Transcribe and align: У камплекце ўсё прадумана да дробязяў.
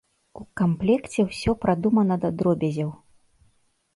У 0.39 0.43
камплекце 0.59 1.25
ўсё 1.27 1.55
прадумана 1.65 2.15
да 2.23 2.29
дробязяў. 2.39 2.89